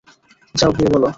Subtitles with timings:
[0.55, 1.07] যাও, গিয়ে বলো।